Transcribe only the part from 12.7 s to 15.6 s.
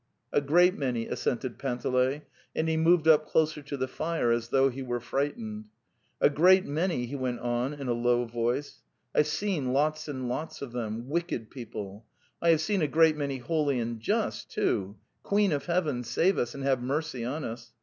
a great many holy and just, too.... Queen